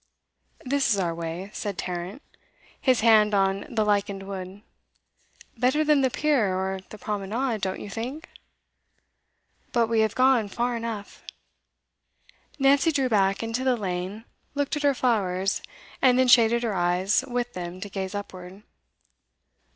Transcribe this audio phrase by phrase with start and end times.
[0.65, 2.23] 'This is our way,' said Tarrant,
[2.81, 4.63] his hand on the lichened wood.
[5.59, 8.27] 'Better than the pier or the promenade, don't you think?'
[9.71, 11.21] 'But we have gone far enough.'
[12.57, 14.25] Nancy drew back into the lane,
[14.55, 15.61] looked at her flowers,
[16.01, 18.63] and then shaded her eyes with them to gaze upward.